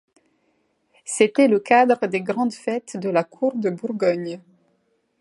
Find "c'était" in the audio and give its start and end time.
1.05-1.47